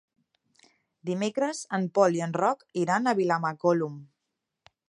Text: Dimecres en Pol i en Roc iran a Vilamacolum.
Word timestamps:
Dimecres 1.09 1.61
en 1.79 1.85
Pol 1.99 2.19
i 2.21 2.25
en 2.29 2.35
Roc 2.41 2.67
iran 2.87 3.07
a 3.13 3.17
Vilamacolum. 3.23 4.05